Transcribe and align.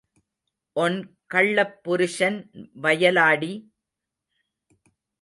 One 0.75 0.97
கள்ளப் 1.27 1.77
புருஷன் 1.83 2.39
வயலாடி? 2.81 3.53